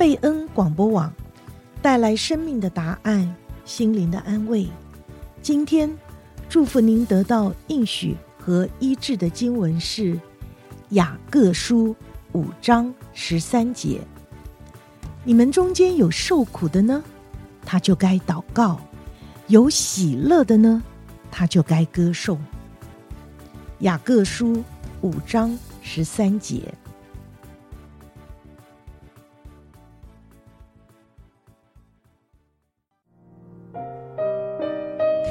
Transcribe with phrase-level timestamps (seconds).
[0.00, 1.12] 贝恩广播网
[1.82, 3.36] 带来生命的答案，
[3.66, 4.66] 心灵的安慰。
[5.42, 5.94] 今天
[6.48, 10.18] 祝福您得到应许和医治的经文是
[10.92, 11.94] 雅各书
[12.32, 14.00] 五章十三节。
[15.22, 17.04] 你们中间有受苦的呢，
[17.66, 18.80] 他就该祷告；
[19.48, 20.82] 有喜乐的呢，
[21.30, 22.42] 他就该歌颂。
[23.80, 24.64] 雅各书
[25.02, 26.72] 五章十三节。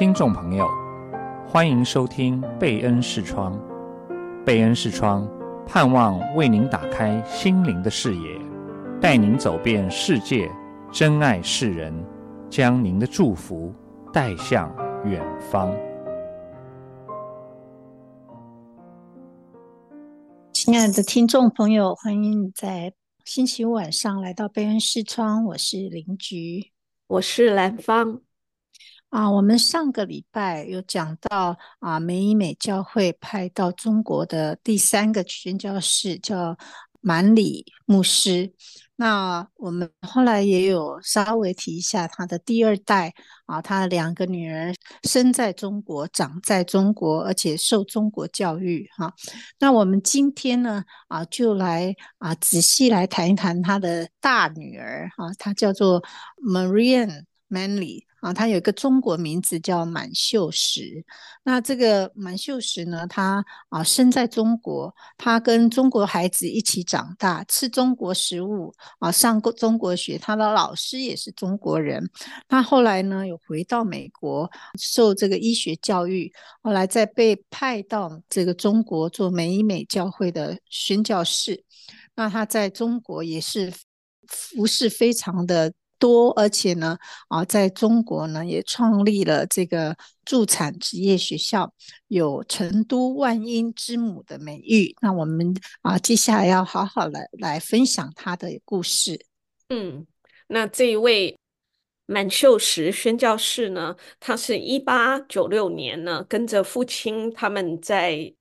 [0.00, 0.66] 听众朋友，
[1.46, 3.52] 欢迎收听贝恩视窗。
[4.46, 5.28] 贝恩视窗
[5.66, 8.40] 盼望为您打开心灵的视野。
[8.98, 10.50] 带您走遍世界，
[10.90, 11.92] 珍爱世人，
[12.48, 13.74] 将您的祝福
[14.10, 15.70] 带向远方。
[20.50, 22.90] 亲爱的听众朋友，欢迎你在
[23.26, 25.44] 星期五晚上来到贝恩视窗。
[25.44, 26.72] 我是林菊，
[27.06, 28.22] 我是兰芳。
[29.10, 36.56] 啊，我们上个礼拜有讲到啊，美以美教会派到中国的第三个宣教士叫
[37.00, 38.52] 满里牧师。
[38.94, 43.12] 那我们后来也有稍微提一下他的第二代
[43.46, 44.72] 啊，他的两个女儿
[45.04, 49.12] 生在中国，长在中国，而且受中国教育哈。
[49.58, 56.00] 那我们今天呢啊，就来啊仔细来谈一谈他的大女儿哈，她叫做
[56.36, 58.04] Marian Manly。
[58.20, 61.02] 啊，他有一个中国名字叫满秀石。
[61.42, 72.10] 那这个满秀石呢，他啊生在中国，他跟中国孩子一起长大，吃中国食物啊，上过中国学，他的老师也是中国人。
[72.46, 81.64] 他后来呢，有回到美国受这个医学教育，后来再被派到这个中国做美以美教会的宣教士。
[82.14, 83.72] 那他在中国也是
[84.26, 85.72] 服饰非常的。
[86.00, 86.98] 多，而且呢，
[87.28, 91.72] 啊，在中国呢，也创立了这个助产职业学校，
[92.08, 94.96] 有成都万婴之母的美誉。
[95.00, 99.24] 那我们啊，接下来要好好来来分享他的故事。
[99.68, 100.04] 嗯，
[100.48, 101.38] 那这一位
[102.06, 108.34] 满秀实宣教士呢，他是一八九六年呢，跟着父亲他们在。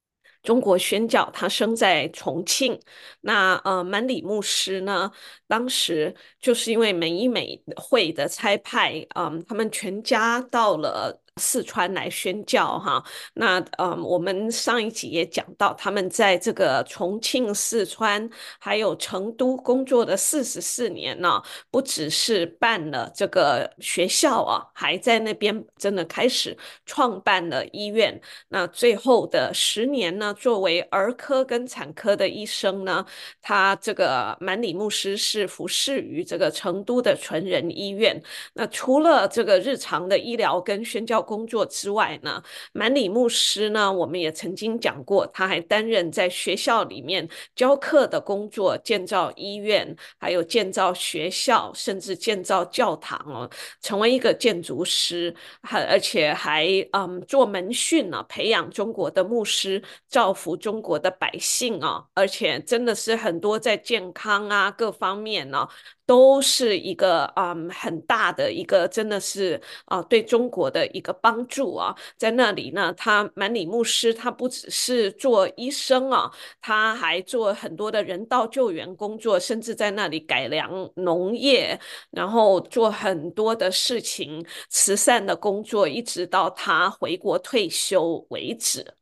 [0.43, 2.79] 中国宣教，他生在重庆。
[3.21, 5.11] 那呃，满里牧师呢，
[5.47, 11.21] 当时就是因为美以美会的差派，嗯，他们全家到了。
[11.39, 18.29] 四川来宣教哈，那呃，我们上一集也讲到，他们在这个重庆、四川
[18.59, 21.41] 还有成都工作的四十四年呢，
[21.71, 26.55] 不只是办了这个学校啊，还在那边真的开始
[26.85, 28.19] 创办了医院。
[28.49, 33.05] 那最后的十年呢，作为儿科跟产科的医生呢，
[33.41, 38.21] 他这个满里牧师是服侍于这个成都的纯人医院。
[38.53, 42.41] 那除了这个日常的医疗跟宣教工作之外呢，
[42.73, 53.47] 满里牧师呢，我们也曾经讲过，他还担任在学校里面教课的工作，建造医院，还有建造学校，甚至建造教堂哦，
[53.79, 65.67] 成为一个建筑师，还而且还嗯做门训呢、培养中国的牧师，造福中国的百姓啊，而且真的是很多在健康啊各方面呢、
[66.09, 88.98] 都是一个嗯很大的一个，真的是啊对中国的一个帮助啊，在那里呢，他满里牧师他不只是做医生啊，他还做很多的人道救援工作，甚至在那里改良农业，然后做很多的事情，慈善的工作，一直到他回国退休为止。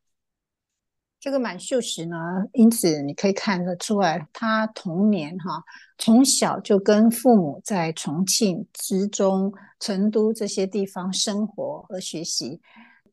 [1.19, 2.15] 这个满秀实呢，
[2.53, 5.63] 因此你可以看得出来，他童年哈。
[5.97, 12.61] 从小就跟父母在重庆、资中、成都这些地方生活和学习。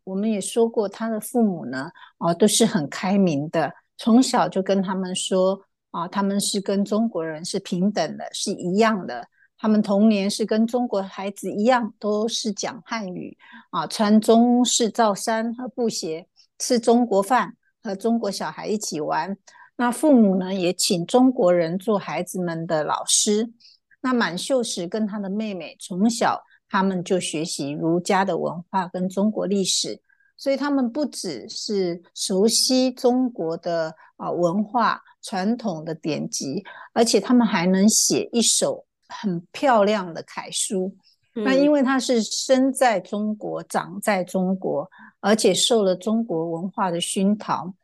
[0.05, 3.73] 我们也说过，他的父母呢，啊，都是很开明的。
[3.97, 5.59] 从小就跟他们说，
[5.91, 9.27] 啊，他们是跟中国人是平等的，是一样的。
[9.57, 13.35] 他们童年是跟中国孩子一样，都是讲汉语，
[13.71, 16.29] 啊，穿中式罩衫和布鞋，
[16.59, 19.37] 吃中国饭，和中国小孩一起玩。
[19.77, 23.53] 那父母呢，也请中国人做孩子们的老师。
[24.01, 30.01] 那满秀实跟他的妹妹从小他们就学习儒家的文化跟中国历史，
[30.37, 40.97] 所以他们不只是熟悉中国的啊文化传统的典籍，而且他们还能写一手很漂亮的楷书。
[41.35, 41.45] 嗯。
[41.45, 44.89] 那因为他是生在中国，长在中国，
[45.25, 47.75] 而且受了中国文化的熏陶。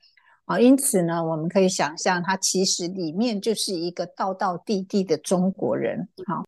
[0.44, 6.08] 啊，因此呢，我们可以想象，他其实里面就是一个道道地地的中国人。
[6.26, 6.44] 好，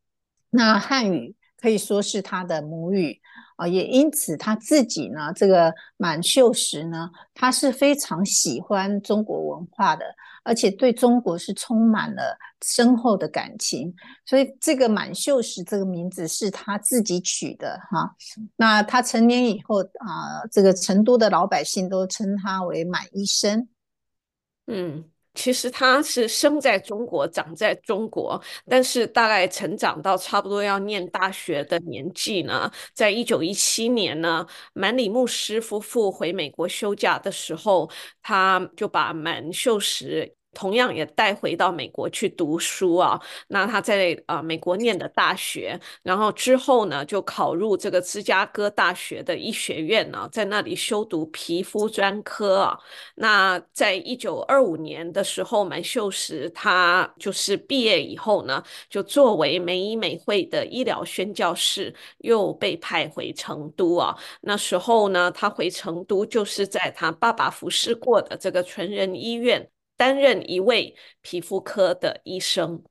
[0.51, 3.21] 那汉语可以说是他的母语。
[3.63, 10.05] 啊，也因此他自己呢，这个满秀实呢，他是非常喜欢中国文化的，
[10.43, 13.95] 而且对中国是充满了深厚的感情，
[14.27, 18.15] 所以这个满秀实这个名字是他自己取的哈。
[18.57, 23.69] 那他成年以后啊，这个成都的老百姓都称他为满医生，
[24.67, 25.05] 嗯。
[25.35, 37.91] 其实他是生在中国，长在中国，但是大概成长到差不多要念大学的年纪呢，在一九一七年呢，满里牧师夫妇回美国休假的时候，
[38.23, 40.35] 他就把满秀实。
[40.55, 52.79] 同样也带回到美国去读书啊，那他在啊、美国念的大学，然后之后呢就考入这个芝加哥大学的医学院呢，在那里修读皮肤专科啊。
[53.15, 64.17] 那在一九二五年的时候，满秀实他就是毕业以后呢，就作为美医美会的医疗宣教士，又被派回成都啊。
[64.43, 69.69] 那时候呢，他回成都就是在他爸爸服侍过的这个纯人医院。
[70.03, 72.83] 担任一位皮肤科的医生。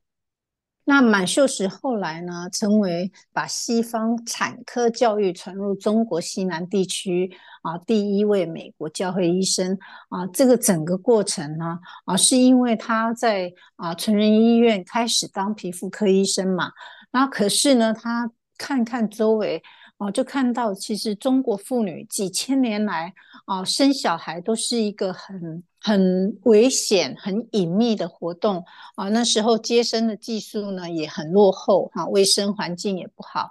[0.84, 7.30] 那满秀实后来呢，成为把西方产科教育传入中国西南地区
[7.60, 9.78] 啊第一位美国教会医生
[10.08, 10.26] 啊。
[10.28, 16.72] 这个整个过程呢啊，是因为他在啊成人医院开始当皮肤科医生嘛。
[17.10, 19.62] 那可是呢，他看看周围。
[20.02, 23.14] 哦，就看到其实中国妇女几千年来
[23.44, 28.64] 啊，生小孩都是一个很很危险、很隐秘的活动
[28.96, 29.08] 啊。
[29.10, 33.48] 那时候接生的技术呢也很落后哈，卫生环境也不好，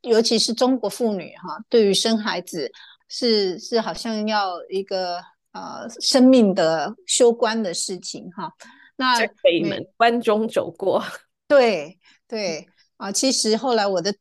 [0.00, 2.72] 尤其是中国妇女哈，对于生孩子
[3.06, 5.22] 是是好像要一个
[5.52, 8.52] 呃生命的休关的事情哈。
[8.96, 11.00] 那在北门关中走过，
[11.46, 11.96] 对
[12.26, 12.66] 对
[12.96, 14.12] 啊，其实后来我的。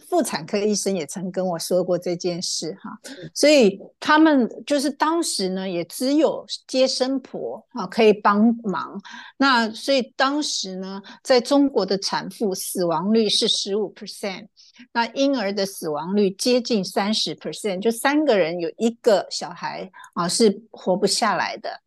[0.00, 2.90] 妇产科医生也曾跟我说过这件事哈，
[3.34, 9.00] 所以他们就是当时呢，也只有接生婆啊可以帮忙。
[9.36, 14.46] 那所以当时呢，在中国的产妇死亡率是十五 percent，
[14.92, 21.80] 那婴儿的死亡率接近三十 percent，就三个人有一个小孩啊是活不下来的。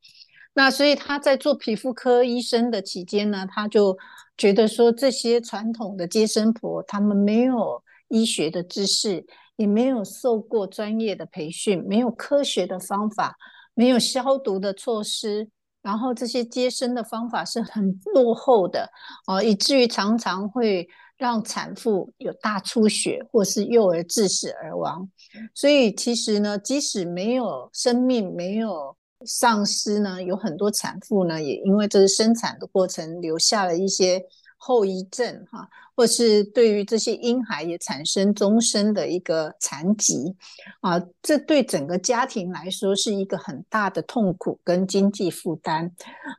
[0.53, 3.97] 那所以他在做皮肤科医生的期间呢，他就
[4.37, 7.83] 觉得说，这些传统的接生婆他们没有。
[8.09, 9.25] 医学的知识
[9.55, 13.35] 也没有受过专业的培训，没有科学的方法，
[13.73, 15.49] 没有消毒的措施，
[15.81, 18.89] 然后这些接生的方法是很落后的
[19.27, 25.09] 哦，以至于常常会让产妇有大出血，或是幼儿致死而亡。
[25.53, 28.95] 所以其实呢，即使没有生命没有
[29.25, 34.23] 丧失呢，有很多产妇呢，也因为这个生产的过程留下了一些。
[34.69, 40.35] 后遗症哈，或是对于这些婴孩也产生终身的一个残疾
[40.81, 45.91] 啊，这对整个家庭来说是一个很大的痛苦跟经济负担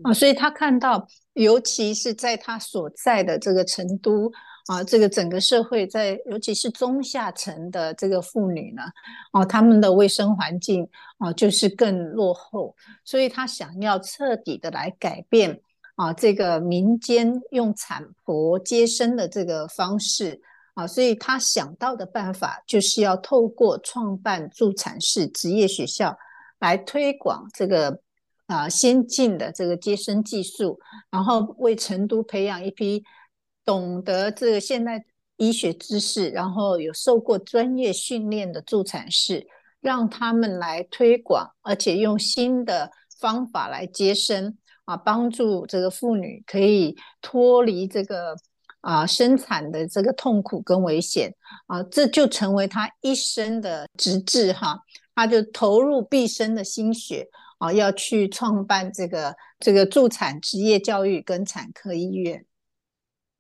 [0.05, 4.31] 啊，所以他看到，尤其是在他所在的这个成都
[4.69, 8.83] 啊，这个整个社会在，尤其是中下层的这个妇女呢，
[9.33, 10.89] 啊，他们的卫生环境
[11.19, 15.61] 啊就是更落后，所以他想要彻底的来改变。
[16.01, 20.41] 啊，这个民间用产婆接生的这个方式
[20.73, 26.17] 啊，所以他想到的办法就是要透过创办助产士职业学校
[26.59, 28.01] 来推广这个
[28.47, 30.81] 啊先进的这个接生技术，
[31.11, 33.05] 然后为成都培养一批
[33.63, 35.05] 懂得这个现代
[35.37, 39.47] 医学知识，然后有受过专业训练的助产士，
[39.83, 44.57] 让他们来推广，而且用新的方法来接生。
[44.91, 48.35] 啊，帮助这个妇女可以脱离这个
[48.81, 51.33] 啊生产的这个痛苦跟危险
[51.69, 54.81] 啊，这就成为她一生的直至哈。
[55.15, 57.29] 她就投入毕生的心血
[57.59, 62.45] 啊，要去创办这个这个助产职业教育跟产科医院。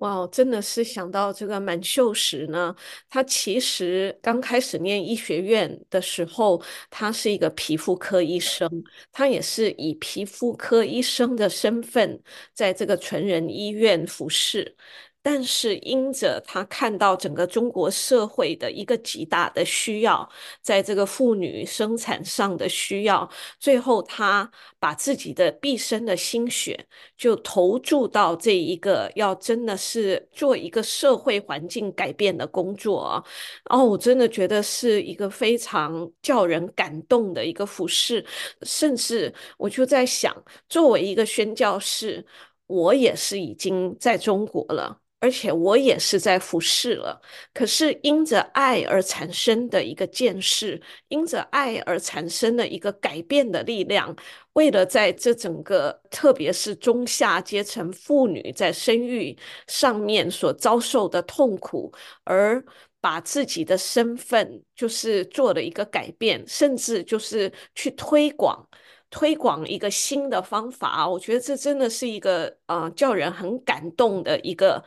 [0.01, 2.75] 哇，真的是想到这个满秀实呢，
[3.09, 8.67] 他其实刚开始念医学院的时候，他是一个皮肤科医生，
[9.13, 12.19] 他也是以皮肤科医生的身份
[12.55, 14.75] 在这个成人医院服侍。
[15.23, 20.29] 但是因着他看到整个中国社会的一个极大的需要，
[20.63, 26.87] 在这个妇女生产上的需要，最后他把自己的毕生的心血
[27.17, 33.25] 就投注到这一个要真的是做一个社会环境改变的工作啊！
[33.67, 38.25] 哦，我真的觉得是一个非常叫人感动的一个服事，
[38.63, 40.35] 甚至我就在想，
[40.69, 42.25] 作为一个宣教士，
[42.67, 45.00] 我也是已经在中国了。
[45.21, 47.21] 而且我也是在服侍了，
[47.53, 54.17] 可是因着爱而产生的一个见识，因着爱而产生的一个改变的力量，
[54.55, 59.37] 为了在这整个，特别是中下阶层妇女在生育
[59.67, 61.93] 上面所遭受的痛苦，
[62.25, 62.65] 而
[62.99, 68.67] 把自己的身份就是做了一个改变，甚至就是去推广。
[69.11, 74.83] 推广一个新的方法，我觉得这真的是一个、呃，叫人很感动的一个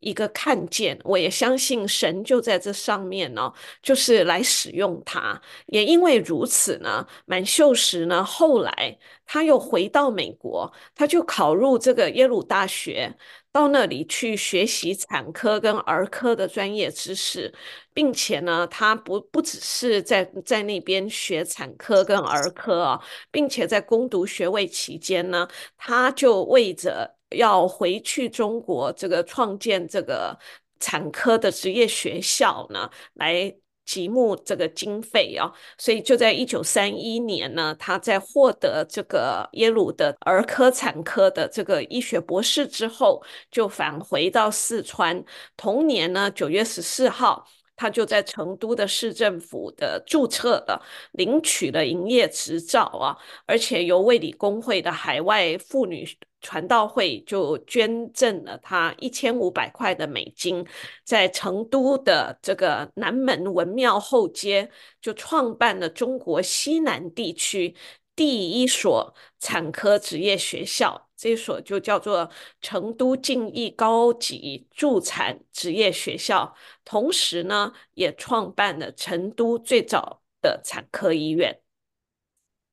[0.00, 0.98] 一个看见。
[1.04, 5.40] 我也相信神就在这上面呢，就是来使用它。
[5.66, 13.16] 也因为如此呢，满秀实呢后来他又回到美国，他就考入这个耶鲁大学。
[13.58, 17.52] 到那里去学习产科跟儿科的专业知识，
[17.92, 30.38] 并且呢，他不不只是在在那边学产科跟儿科啊，并且在攻读学位期间呢，他就为着要回去中国这个创建这个
[30.78, 33.52] 产科的职业学校呢，来。
[33.88, 45.24] 极目这个经费啊，所以就在一九三一年呢，他在获得这个耶鲁的儿科产科的这个医学博士之后，就返回到四川。
[45.56, 53.16] 同年呢，九月十四号，他就在成都的市政府的注册了，领取了营业执照啊，
[53.46, 56.06] 而且由卫理公会的海外妇女。
[56.40, 60.64] 传道会就捐赠了他一千五百块的美金，
[61.04, 67.74] 在成都的这个南门文庙后街就创办了中国西南地区
[68.14, 72.30] 第一所产科职业学校，这所就叫做
[72.60, 76.54] 成都敬义高级助产职业学校，
[76.84, 81.60] 同时呢，也创办了成都最早的产科医院。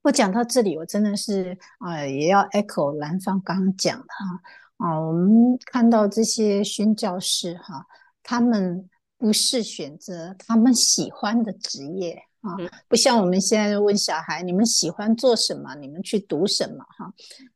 [0.06, 7.84] 我讲到这里，我真的是啊、呃，也要 echo 兰芳刚刚讲的哈啊，我们看到这些宣教师哈，
[8.22, 12.54] 他们不是选择他们喜欢的职业啊，
[12.86, 17.12] 不像我们现在问小孩，你们喜欢做什么，你们去读什么哈，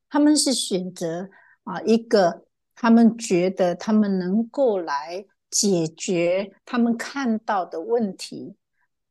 [0.09, 1.31] 他们是选择
[1.63, 8.57] 啊一个他们觉得他们能够来解决他们看到的问题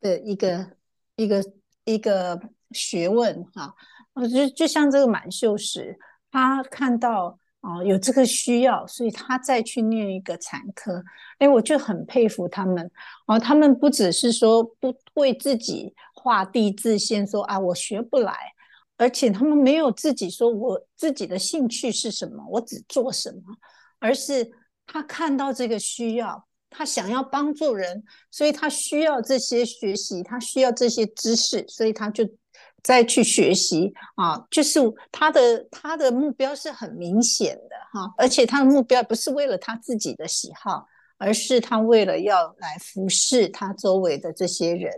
[0.01, 0.71] 的一个
[1.15, 1.41] 一个
[1.85, 2.37] 一个。
[2.71, 3.73] 学问哈，
[4.13, 5.97] 我觉得就像这个满秀实，
[6.31, 11.03] 他看到啊有这个需要，所以他再去念一个产科。
[11.39, 12.91] 哎，我就很佩服他们
[13.25, 18.33] 啊，他们不只是说不为自己画地自限，说啊我学不来，
[18.97, 23.55] 而且他们没有自己说我自己的兴趣是什么，我只做什么，
[23.99, 24.51] 而是
[24.85, 32.29] 他看到这个需要，他想要帮助人，所以他需要这些学习，他需要这些知识，所以他就。
[32.83, 34.79] 再去学习啊，就是
[35.11, 40.85] 他的他的目标是很明显的哈，而且他的目标不是为了他自己的喜好，
[41.17, 44.91] 而是他为了要来服侍他周围的这些人，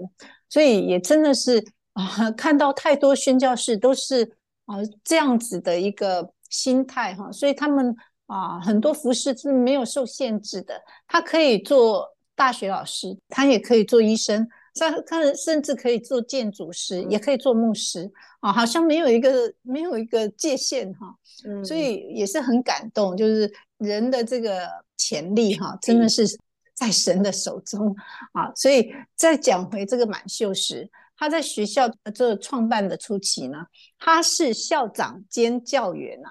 [0.50, 4.23] 所以也真的是啊，看到太多宣教士都是
[4.65, 7.95] 啊这样子的一个心态哈，所以他们
[8.27, 14.47] 啊很多服侍是没有受限制的，他可以做大学老师，他也可以做医生。
[14.75, 26.25] 他他甚至可以做建筑师，也可以做牧师啊，好像没有一个没有一个界限哈，嗯，所以也是很感动，就是人的这个潜力哈，真的是
[26.74, 27.96] 在神的手中
[28.34, 28.51] 啊。
[28.56, 33.66] 所以再讲回这个满秀时，他在学校这创办的初期呢，
[34.00, 36.30] 他是校长兼教员呐，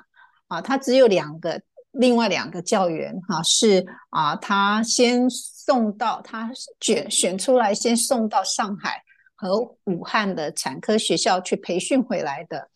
[0.48, 1.60] 啊，他只有两个。
[1.92, 9.02] 另外两个教员哈是啊，他先送到他选选出来，先送到上海
[9.34, 12.68] 和武汉的产科学校去培训回来的。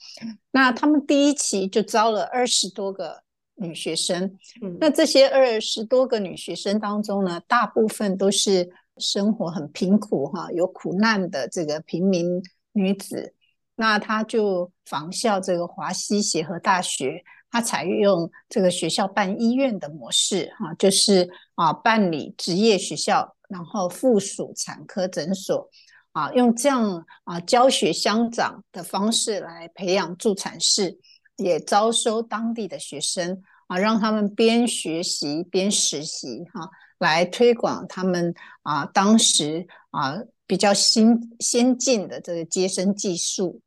[0.50, 3.22] 那他们第一期就招了二十多个
[3.54, 4.36] 女学生。
[4.80, 8.68] 那这些二十多个女学生当中呢，大部分都是
[8.98, 12.42] 生活很贫苦哈，有苦难的这个平民
[12.72, 13.32] 女子。
[13.76, 17.24] 那他就仿效这个华西协和大学。
[17.54, 25.70] 他采用这个学校办医院的模式，哈，就是啊办理职业学校，然后附属产科诊所，
[26.10, 30.98] 啊，用这样啊教学相长的方式来培养助产士，
[31.36, 36.68] 也招收当地的学生，啊，让他们边学习边实习哈、啊，
[36.98, 38.34] 来推广他们
[38.64, 40.18] 啊当时啊
[40.48, 43.60] 比较新先进的这个接生技术。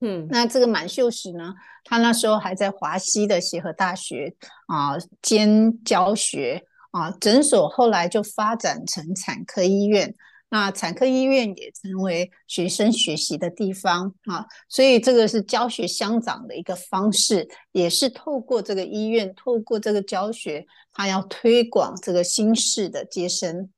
[0.00, 4.34] 嗯，那这个满秀实呢，他那时候还在华西的协和大学
[4.66, 10.14] 啊兼教学啊，诊所后来就发展成产科医院。
[10.48, 23.68] 那产科医院也成为学生学习的地方啊，所以这个是教学相长的一个方式，也是透过这个医院，透过这个教学，他要推广这个新式的接生，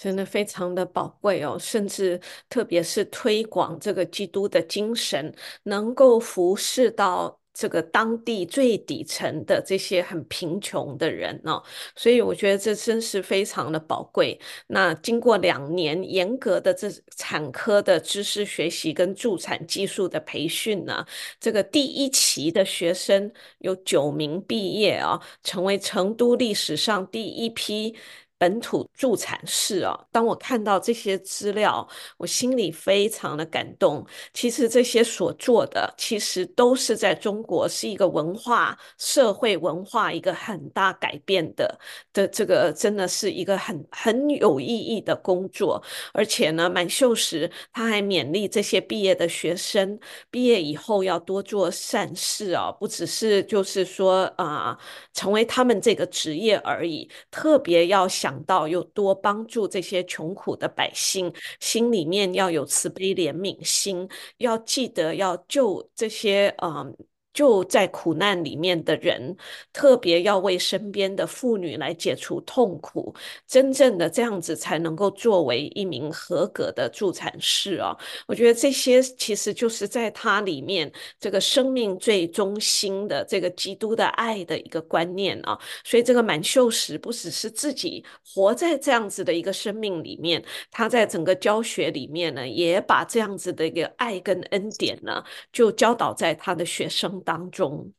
[0.00, 5.32] 真的非常的宝贵哦，甚至特别是推广这个基督的精神，
[5.64, 7.38] 能够服侍到。
[7.52, 11.62] 这个当地最底层的这些很贫穷的人哦，
[11.96, 14.38] 所以我觉得这真是非常的宝贵。
[14.68, 21.04] 那经过两年严格的这产科的知识学习跟助产技术的培训呢，
[21.40, 27.94] 这个第一期的学生有九名毕业啊，成为成都历史上第一批。
[28.40, 34.02] 本土助产士啊，当我看到这些资料，我心里非常的感动。
[34.32, 41.78] 其实这些所做的，其实都是在中国是一个文化、社会文化一个很大改变的
[42.14, 45.82] 的这个，真的是一个很很有意义的工作。
[46.14, 54.78] 而且呢，满秀时他还勉励这些毕业的学生，毕业以后要多做善事啊，不只是就是说啊、
[55.12, 58.29] 成为他们这个职业而已，特别要想。
[58.30, 66.96] 想到有多帮助这些穷苦的百姓，心里面要有慈悲怜悯心，要记得要救这些嗯。
[67.32, 69.36] 就在苦难里面的人，
[69.72, 73.14] 特别要为身边的妇女来解除痛苦，
[73.46, 77.96] 真正的这样子才能够作为一名合格的助产士啊！
[78.26, 85.58] 我觉得这些其实就是在他里面这个生命最中心的这个基督的爱的一个观念啊！
[85.84, 95.22] 所以这个满秀实不只是自己活在这样子的一个生命里面，他在整个教学里面呢，也把这样子的一个爱跟恩典呢，
[95.52, 97.92] 就教导在他的学生当中，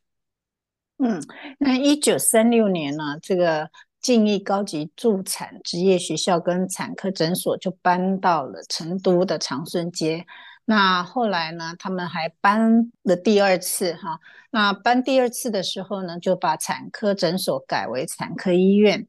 [0.97, 1.21] 嗯，
[1.57, 3.69] 那一九三六年呢，这个
[4.01, 10.25] 敬义高级助产职业学校跟产科诊所就搬到了成都的长顺街。
[10.65, 14.19] 那后来呢，他们还搬了第二次哈。
[14.49, 19.07] 那搬第二次的时候呢，就把产科诊所改为产科医院。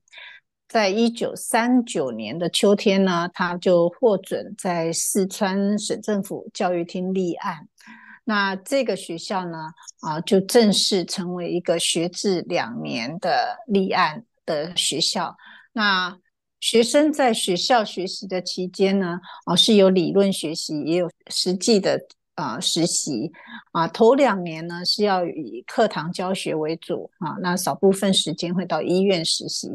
[0.68, 7.66] 在一九三九年的秋天呢，他就获准在四川省政府教育厅立案。
[8.24, 15.36] 那这个学校呢，啊，就正式成为一个学制两年的立案的学校。
[15.72, 16.16] 那
[16.60, 22.00] 学生在学校学习的期间呢，啊，是有理论学习，也有实际的
[22.36, 23.32] 啊实习。
[23.72, 29.68] 啊，头两年呢是要以课堂教学为主，啊，那少部分时间会到医院实习。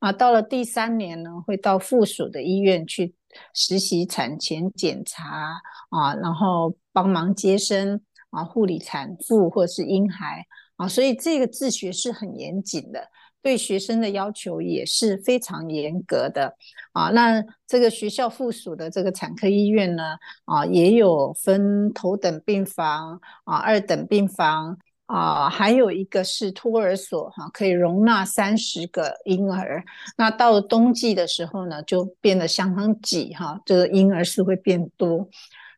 [0.00, 3.14] 啊，到了第三年呢，会到附属的医院去。
[3.54, 8.00] 实习产前检查啊，然后帮忙接生
[8.30, 10.44] 啊，护理产妇或者是婴孩
[10.76, 13.08] 啊，所以这个自学是很严谨的，
[13.42, 16.54] 对学生的要求也是非常严格的
[16.92, 17.10] 啊。
[17.10, 24.78] 那这个学校附属的这个产科医院呢，啊，也有分头等病房啊、二等病房。
[25.06, 29.84] 啊，还有一个是托儿所哈，可以容纳三十个婴儿。
[30.16, 35.28] 那到了冬季的时候呢，就变得相当挤哈，这个婴儿是会变多。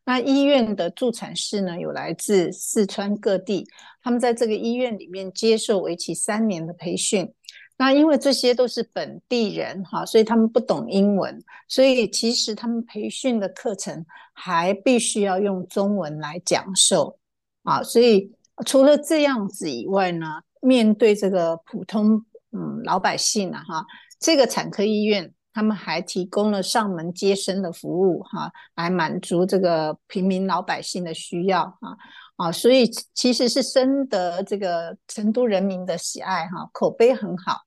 [0.05, 3.67] 那医院的助产士呢，有来自四川各地，
[4.01, 7.33] 他们在这个医院里面接受为期三年的培训。
[7.75, 17.19] 那因为这些都是本地人哈，所以他们不懂英文，所以其实他们培训的课程还必须要用中文来讲授
[17.63, 18.31] 啊，所以。
[18.65, 23.85] 除了这样子以外呢，面对这个普通嗯老百姓啊哈，
[24.17, 31.95] 这个产科医院他们还提供了上门接生的服务哈，来满足这个平民老百姓的需要啊
[32.35, 37.61] 啊，所以其实是深得这个成都人民的喜爱哈，口碑很好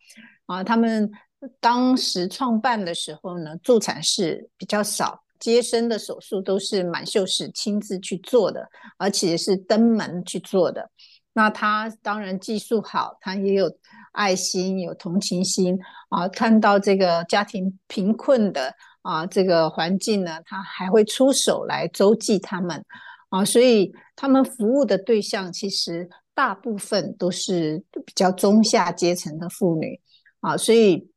[0.45, 0.63] 啊。
[0.63, 1.11] 他们
[1.59, 5.25] 当时创办的时候呢，助产士比较少。
[5.39, 10.91] 接生的手术都是满秀士亲自去做的，而且是登门去做的。
[11.33, 13.71] 那他当然技术好，他也有
[14.13, 16.27] 爱心、有同情心啊。
[16.29, 22.85] 看到这个家庭贫困的啊这个环境呢，他还会出手来周济他们
[23.29, 23.45] 啊。
[23.45, 30.01] 所以他们服务的对象其实大部分都是比较中下阶层的妇女
[30.41, 31.11] 啊，所以。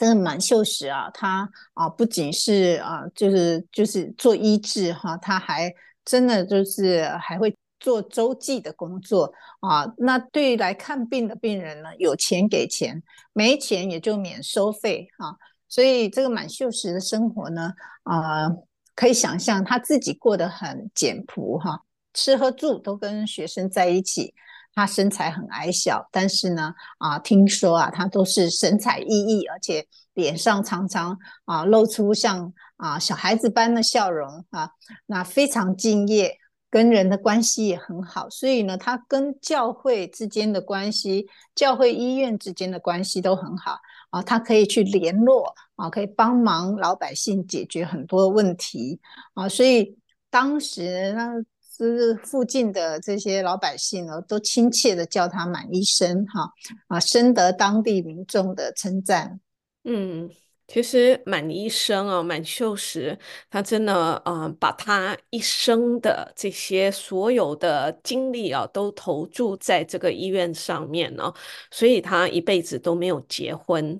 [0.00, 9.92] 这个满秀实啊，他啊不仅是啊，就是就是做医治哈，他还真的就是还会做周记的工作啊。
[9.98, 15.36] 那对于来看病的病人呢，有钱给钱，没钱也就免收费啊。
[15.68, 17.72] 所以这个满秀实的生活呢，
[18.04, 18.48] 啊，
[18.94, 21.82] 可以想象他自己过得很简朴哈，
[22.14, 24.34] 吃喝住都跟学生在一起。
[24.74, 34.70] 他身材很矮小，但是呢，啊，听说啊，他都是神采奕奕，而且脸上常常啊露出像啊小孩子般的笑容啊，
[35.06, 36.38] 那非常敬业，
[36.70, 43.78] 跟人的关系也很好，所以呢，他跟教会之间的关系、教会医院之间的关系都很好
[44.10, 49.00] 啊，他可以去联络啊，可以帮忙老百姓解决很多问题
[49.34, 49.96] 啊，所以
[50.30, 51.32] 当时呢。
[51.78, 56.52] 就是附近的这些老百姓呢，都亲切的叫他满医生哈
[56.88, 59.38] 啊，深得当地民众的称赞。
[59.84, 60.28] 嗯。
[60.68, 63.18] 其实满医生啊，满秀实，
[63.50, 71.32] 他真的，啊、把他一生的这些所有的精力啊，都投注在这个医院上面呢，
[71.70, 73.98] 所以他一辈子都没有结婚。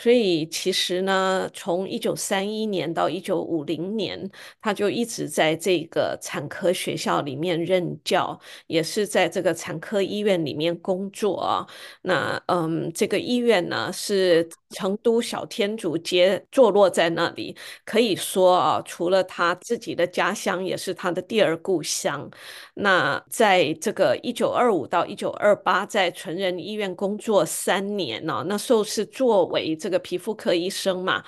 [0.00, 11.66] 所以其实呢，从一九三一年到一九五零年，他就一直在这个产科学校里面任教，也是在这个产科医院里面工作啊。
[12.00, 22.26] 那，嗯，这个医院呢，是成都小天竺街坐落在那里，可以说啊，除了他自己的家乡，也是他的第二故乡。
[22.72, 31.24] 那在这个一九二五到一九二八，在纯仁医院工作三年呢，那时候是作为这这个皮肤科医生嘛，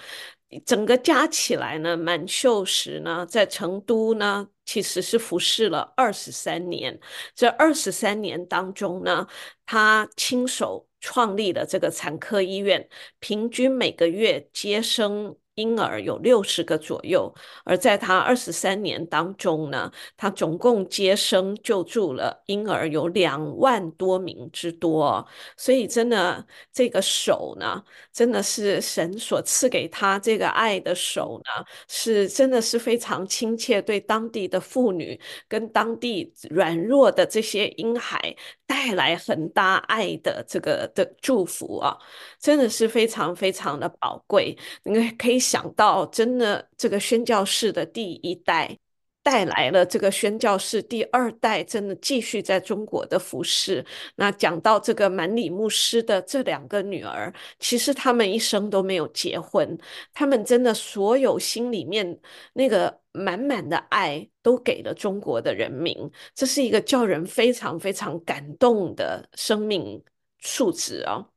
[0.64, 6.96] 整个加起来呢，满秀实呢，在成都呢，其实是服侍了二十三年。
[7.34, 9.26] 这二十三年当中呢，
[9.66, 15.36] 他亲手创立了这个产科医院，平均每个月接生。
[15.54, 17.30] 婴儿有六十个左右，
[17.62, 25.26] 而在他二十三年当中呢，他总共接生救助了婴儿有两万多名之多，
[25.58, 38.34] 所以真的这个手呢，真的是神所赐给他这个爱的手呢，是真的是非常亲切，对当地的妇女跟当地软弱的这些婴孩
[38.66, 41.94] 带来很大爱的这个的祝福啊，
[42.40, 45.41] 真的是非常非常的宝贵，你可以。
[45.42, 48.78] 想到真的这个宣教士的第一代
[49.22, 53.84] 带来了这个宣教士第二代，真的继续在中国的服侍。
[54.16, 59.78] 那讲到这个满里牧师的这两个女儿，其实他们一生都没有结婚，
[60.12, 62.18] 他们真的所有心里面
[62.54, 65.94] 那个满满的爱都给了中国的人民。
[66.34, 70.02] 这是一个叫人非常非常感动的生命
[70.40, 71.31] 数字哦。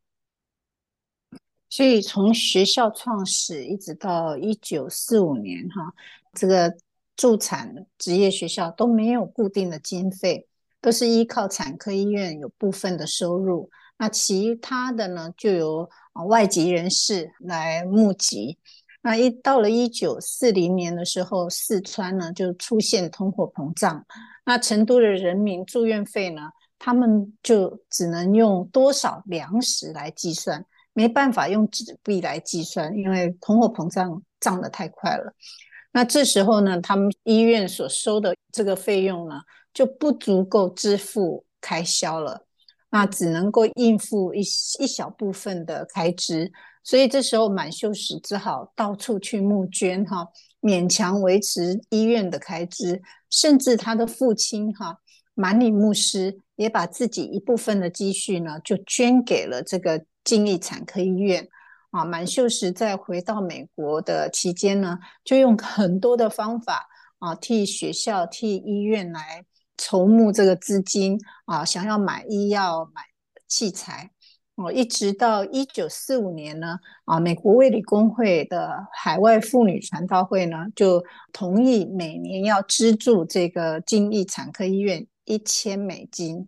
[1.75, 5.93] 所以从学校创始一直到一九四五年，哈，
[6.31, 6.73] 这个
[7.17, 10.47] 助产职业学校都没有固定的经费，
[10.79, 13.69] 都是依靠产科医院有部分的收入。
[13.97, 15.89] 那其他的呢，就由
[16.29, 18.57] 外籍人士来募集。
[19.01, 24.05] 那一到了一九四零年的时候，四川呢就出现通货膨胀，
[24.45, 30.65] 那成都的人民住院费呢，他们就只能用多少粮食来计算。
[30.95, 35.33] 没办法用纸币来计算，因为通货膨胀涨得太快了。
[35.91, 39.41] 那这时候呢，他们医院所收的这个费用呢，
[39.73, 42.45] 就不足够支付开销了，
[42.91, 44.39] 那只能够应付一
[44.79, 46.49] 一小部分的开支。
[46.81, 50.25] 所以这时候满秀史只好到处去募捐，哈，
[50.61, 53.01] 勉强维持医院的开支。
[53.29, 54.97] 甚至他的父亲哈
[55.33, 60.05] 满里牧师也把自己一部分的积蓄呢，就捐给了这个。
[60.25, 61.47] 金义产科医院
[61.91, 69.45] 啊，满秀实在回到美国的期间呢，就用很多的方法啊，替学校、替医院来
[69.77, 73.03] 筹募这个资金啊，想要买医药、买
[73.47, 74.11] 器材。
[74.55, 86.47] 哦，一直到一九四五年呢，啊，美国卫理公会的海外妇女传道会呢，就同意每年要资助这个金义产科医院一千美金。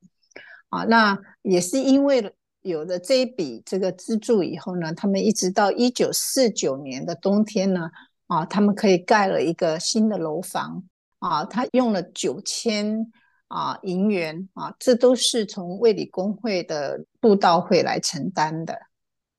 [0.70, 2.34] 啊，那也是因为。
[2.62, 7.90] 有了这一笔这个资助以后呢，他们一直到一九四九年的冬天呢，
[8.28, 10.84] 啊，他们可以盖了一个新的楼房
[11.20, 13.12] 啊，他用了九千
[13.48, 18.78] 啊银元啊，这都是从卫理公会的布道会来承担的。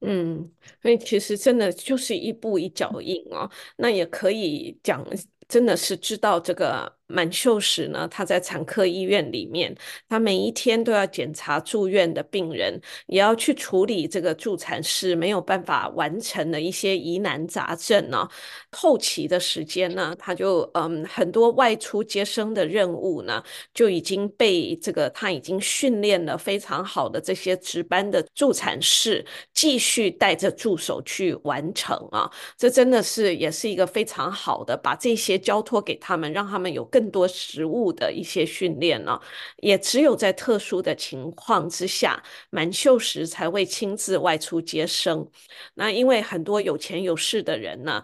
[0.00, 0.50] 嗯，
[0.80, 5.04] 所以其实真的就是一步一脚印哦，那也可以讲，
[5.48, 9.74] 真的是知道这个满秀实呢，他在产科医院里面，
[10.08, 18.28] 他每一天都要检查住院的病人，也要去处理这个助产士没有办法完成的一些疑难杂症呢。
[18.72, 23.42] 后期的时间呢，他就嗯很多外出接生的任务呢，
[23.72, 32.30] 就已经被这个他已经训练了非常好的这些值班的助产士继续带着助手去完成啊。
[32.56, 39.20] 这真的是也是一个非常好的，把这些交托给他们，让他们有更更多实物的一些训练呢，
[39.58, 45.28] 也只有在特殊的情况之下，满秀实才会亲自外出接生。
[45.74, 48.02] 那因为很多有钱有势的人呢。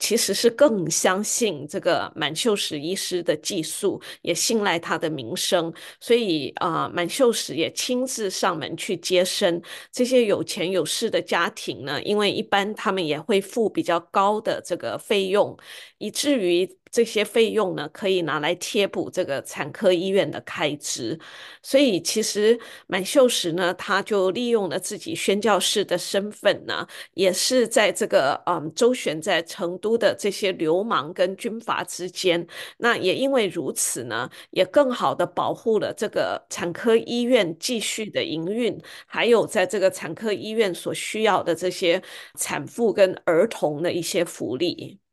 [0.00, 9.62] 其实是更相信这个满秀实医师的技术，也信赖他的名声，所以啊，满秀实也亲自上门去接生。
[9.92, 15.56] 这些有钱有势的家庭呢，因为一般他们也会付比较高的这个费用，
[15.98, 21.18] 以至于这些费用呢，可以拿来贴补这个产科医院的开支。
[21.60, 32.46] 所以其实满秀实呢，他就利用了自己宣教士的身份呢，也是在这个嗯周旋在成都的这些流氓跟军阀之间，
[32.78, 42.00] 那也因为如此呢，也更好的保护了这个产科医院继续的营运，还有在这个产科医院所需要的这些
[42.38, 45.03] 产妇跟儿童的一些福利。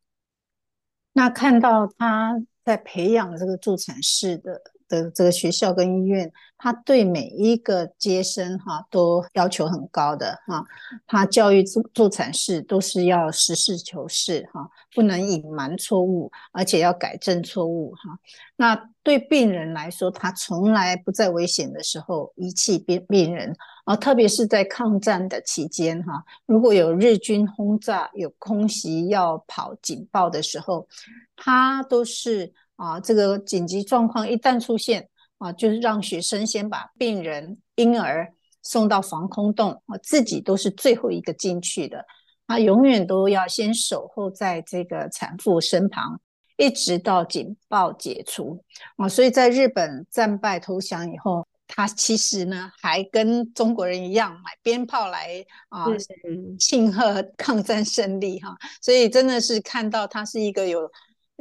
[1.12, 4.71] 那看到他在培养这个助产士的。
[5.00, 10.62] 的这个学校跟医院，他对每一个接生哈都要求很高的哈，
[11.06, 18.18] 他教育助助产士都是要实事求是哈，不能隐瞒错误，而且要改正错误哈。
[18.56, 30.86] 那对病人来说，他从来不在危险的时候遗弃病病人啊，特别是在抗战的期间哈，如果有日军轰炸、有空袭要跑警报的时候，
[31.34, 32.52] 他都是。
[32.76, 35.08] 啊，这个紧急状况一旦出现
[35.38, 38.32] 啊，就是让学生先把病人、婴儿
[38.62, 42.04] 送到防空洞，啊，自己都是最后一个进去的。
[42.46, 46.20] 他永远都要先守候在这个产妇身旁，
[46.56, 48.64] 一直到警报解除。
[48.96, 55.86] 啊，所以在日本战败投降以后，他其实呢还跟中国人一样买鞭炮来啊
[56.58, 58.56] 庆贺抗战胜利哈。
[58.80, 60.90] 所以真的是看到他是一个有。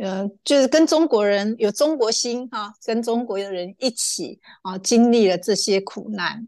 [0.01, 6.47] 呃，就是跟中国人有中国心哈、跟中国的人一起啊，经历了这些苦难。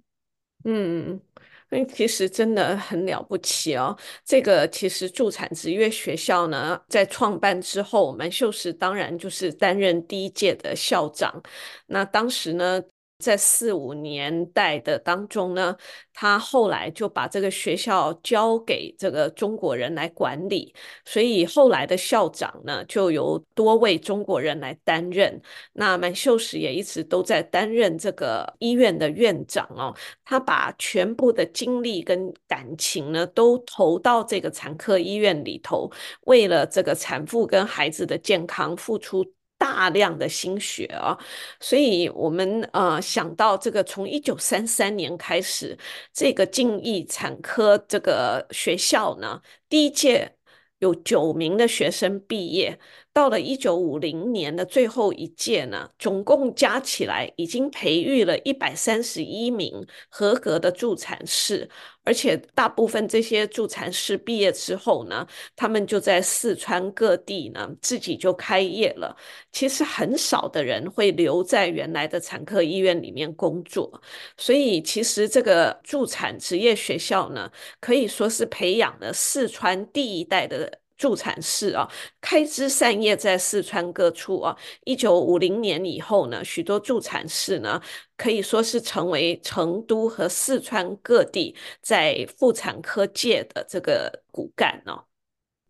[0.65, 1.21] 嗯，
[1.69, 3.95] 那其实真的很了不起哦。
[4.25, 11.39] 这个其实助产职业学校呢，在创办之后，我们秀实当然就是担任第一届的校长。
[11.85, 12.81] 那当时呢，
[13.23, 15.75] 在四五年代的当中呢，
[16.13, 20.73] 他后来就把这个学校交给这个中国人来管理，
[21.05, 25.41] 所以后来的校长呢，就由多位中国人来担任。
[25.73, 35.89] 那满秀实也一直都在担任这个医院的院长哦，他把全部的精力跟感情呢，都投到这个产科医院里头，
[36.25, 39.25] 为了这个产妇跟孩子的健康付出。
[39.63, 41.17] 大量的心血啊，
[41.61, 45.77] 所以我们呃想到这个，从一九三三年开始，
[46.11, 50.35] 这个敬义产科这个学校呢，第一届
[50.79, 52.77] 有九名的学生毕业。
[53.13, 61.69] 到了一九五零年的最后一届呢，总共加起来已经培育了一百三十一名合格的助产士，
[62.03, 69.15] 而且大部分这些助产士毕业之后呢，他们就在四川各地呢自己就开业了。
[69.51, 74.01] 其实很少的人会留在原来的产科医院里面工作，
[74.37, 80.79] 所以其实这个助产职业学校呢，可以说是培养了四川第一代的。
[80.97, 81.89] 助产士啊，
[82.21, 84.55] 开枝散叶在四川各处啊。
[84.83, 87.81] 一九五零年以后呢，许多助产士呢，
[88.15, 95.03] 可以说是成为成都和四川各地在妇产科界的这个骨干哦。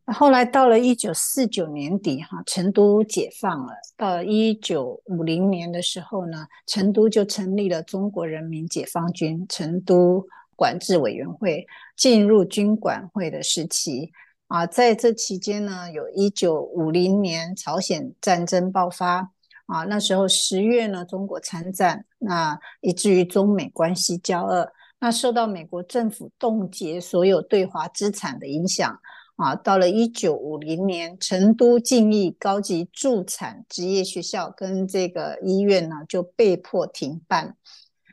[0.08, 3.72] 后来到了一九四九年底哈，成都解放了。
[3.96, 10.22] 到一九五零年的时候呢，成都就成立了中国人民解放军成都
[10.58, 14.12] 管制委员会，进入军管会的时期。
[14.54, 19.32] 啊，在这期间呢，有一九五零年朝鲜战争爆发
[19.66, 29.00] 啊，那时候十月呢，中国参战，那以至于中美关系交恶，那受到美国政府冻结所有对华资产的影响
[29.38, 37.58] 啊，到了一九五零年，成都敬义高级助产职业学校跟这个医院呢就被迫停办，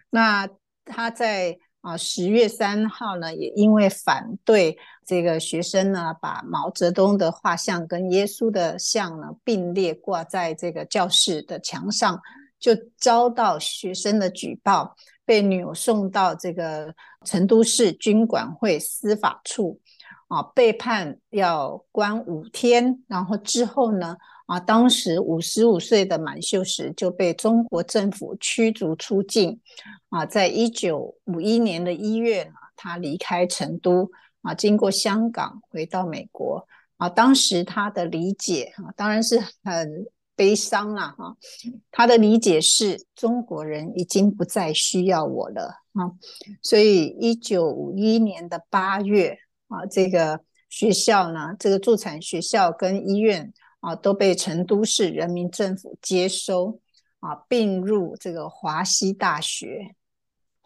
[0.08, 0.48] 那
[0.86, 1.58] 他在。
[1.82, 4.76] 啊，十月三号呢，也因为反对
[5.10, 12.20] 这个学生呢，把毛泽东的画像跟耶稣的像呢并列挂在这个教室的墙上，
[12.60, 14.94] 就遭到学生的举报，
[15.24, 16.94] 被扭送到这个
[17.24, 19.80] 成都市军管会司法处，
[20.28, 29.58] 啊，被判要关五天，然后之后呢，啊，当时五十五岁的满秀时就被中国政府驱逐出境，
[30.10, 34.08] 啊，在一九五一年的一月呢，他离开成都。
[34.42, 41.36] 啊，经过香港回到美国啊，当时他的理解啊，当然是很悲伤了哈。
[41.90, 46.12] 他的理解是中国人已经不再需要我了啊，
[46.62, 56.80] 所以一九五一年的八月啊，这个学校呢，这个助产学校跟医院啊，都被成都市人民政府接收
[57.18, 59.94] 啊，并入这个华西大学。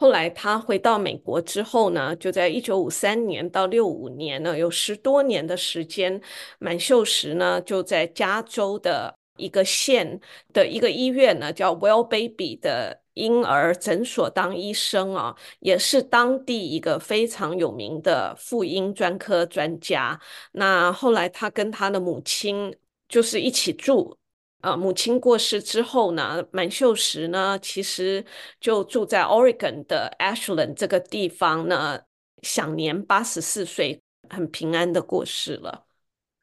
[0.05, 6.21] 后来他回到美国之后呢，就在一九五三年到六五年呢，有十多年的时间，
[6.59, 10.21] 满秀实呢就在加州的一个县
[10.53, 20.21] 的一个医院呢，叫 Well Baby 的婴儿诊所当医生啊，也是当地一个非常有名的妇婴专科专家。
[20.53, 22.77] 那后来他跟他的母亲
[23.09, 24.14] 就是一起住。
[24.64, 28.24] 呃，母亲过世之后呢，满秀时呢，其实
[28.59, 32.00] 就住在 Oregon 的 Ashland 这个地方呢，
[32.40, 35.85] 享年八十四岁，很平安的过世了。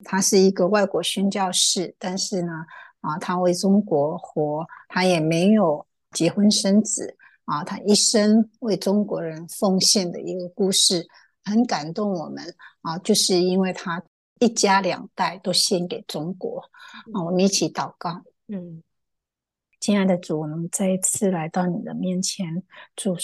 [0.04, 2.52] 他是一个外国宣教士，但是呢，
[3.00, 11.08] 啊，他为中国活，他也没有结婚生子，啊，他一生为中国人奉献的一个故事，
[11.44, 14.00] 很感动我们，啊，就是因为他。
[14.42, 16.62] 一家两代都献给中国
[17.14, 17.24] 啊！
[17.24, 18.24] 我们一起祷告。
[18.48, 18.82] 嗯，
[19.80, 22.64] 亲爱的主，我们再一次来到你的面前，
[22.96, 23.16] 主，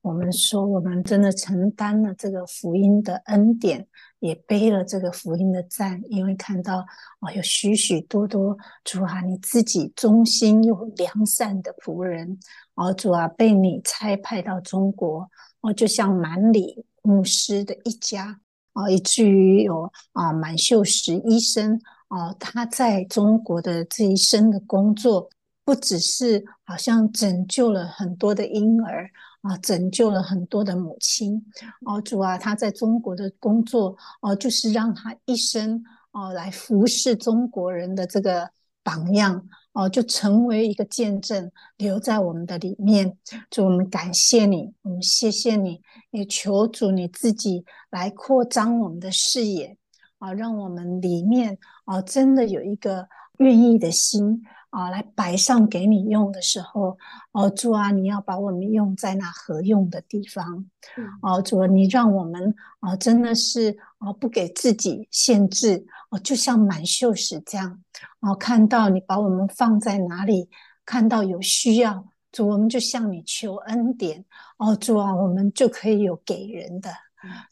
[0.00, 3.86] 我们说，我们真的承担了这个福音的恩典，
[4.20, 6.78] 也背了这个福音的债，因为看到
[7.20, 12.38] 哦，有许许多多主啊，你自己忠心又良善的仆人，
[12.72, 15.28] 哦，主啊，被你差派到中国，
[15.60, 18.40] 哦，就像满里牧师的一家。
[18.74, 25.28] 啊，以至于有啊，满秀石医生啊，他在中国的这一生的工作，
[25.64, 29.10] 不只是好像拯救了很多的婴儿
[29.42, 31.42] 啊，拯救了很多的母亲。
[31.86, 35.82] 哦，主啊，他在中国的工作哦，就是让他一生
[36.12, 38.50] 哦来服侍中国人的这个
[38.84, 39.48] 榜样。
[39.72, 43.18] 哦，就成为一个见证，留在我们的里面。
[43.50, 45.80] 主，我们感谢你，我们谢谢你，
[46.12, 49.76] 也求主你自己来扩张我们的视野
[50.18, 54.44] 啊，让我们里面啊真的有一个愿意的心。
[54.70, 56.98] 啊，来摆上给你用的时候，
[57.30, 60.66] 哦，主啊，你要把我们用在那合用的地方。
[60.96, 65.86] 嗯、哦，主啊，你让我们啊，真的是啊，不给自己限制。
[66.10, 67.82] 哦，就像满秀时这样，
[68.20, 70.48] 哦，看到你把我们放在哪里，
[70.84, 74.24] 看到有需要，主，我们就向你求恩典。
[74.58, 76.90] 哦，主啊，我们就可以有给人的。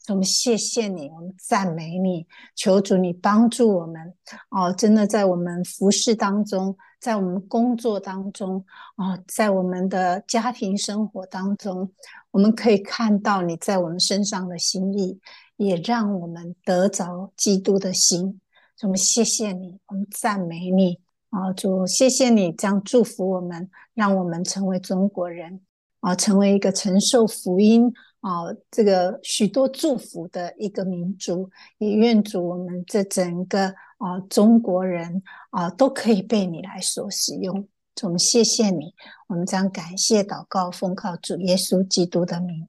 [0.07, 4.13] 我们谢谢你，我们赞美你，求主你帮助我们
[4.51, 4.71] 哦！
[4.71, 8.63] 真的在我们服侍当中，在我们工作当中
[8.95, 11.91] 哦，在我们的家庭生活当中，
[12.31, 15.19] 我们可以看到你在我们身上的心意，
[15.57, 18.39] 也让我们得着基督的心。
[18.83, 20.97] 我们谢谢你，我们赞美你
[21.29, 21.51] 啊！
[21.51, 25.59] 主，谢谢你这样祝福我们，让我们成为中国人
[25.99, 27.91] 啊，成为一个承受福音。
[28.21, 37.67] 啊，这个许多祝福的一个民族，也愿主我们这整个啊中国人啊都可以被你来所使用。
[38.01, 38.93] 我们谢谢你，
[39.27, 42.67] 我们将感谢祷告，奉靠主耶稣基督的名。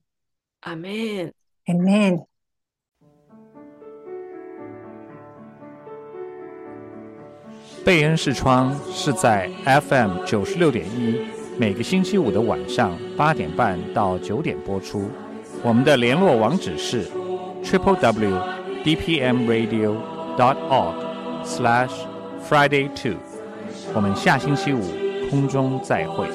[0.60, 1.34] 阿门，
[1.66, 2.26] 阿门。
[7.84, 11.20] 贝恩视窗是在 FM 九十六点一，
[11.58, 15.10] 每个星期五的晚上八点半到九点播出。
[15.62, 17.06] 我们的联络网址是
[17.62, 18.38] triple w
[18.84, 19.96] d p m radio
[20.36, 21.13] dot org
[21.44, 21.92] slash
[22.48, 23.16] friday two。
[23.94, 24.80] 我们下星期五
[25.30, 26.28] 空中再会。